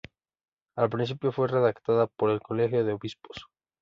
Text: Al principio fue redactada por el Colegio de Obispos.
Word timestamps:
Al 0.77 0.89
principio 0.89 1.31
fue 1.31 1.47
redactada 1.47 2.07
por 2.07 2.31
el 2.31 2.41
Colegio 2.41 2.83
de 2.83 2.93
Obispos. 2.93 3.45